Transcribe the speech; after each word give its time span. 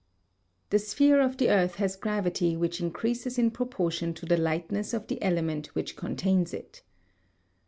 The 0.71 0.79
sphere 0.79 1.21
of 1.21 1.37
the 1.37 1.49
earth 1.51 1.75
has 1.75 1.95
gravity 1.95 2.57
which 2.57 2.81
increases 2.81 3.37
in 3.37 3.51
proportion 3.51 4.15
to 4.15 4.25
the 4.25 4.35
lightness 4.35 4.95
of 4.95 5.05
the 5.05 5.21
element 5.21 5.67
which 5.75 5.95
contains 5.95 6.55
it. 6.55 6.81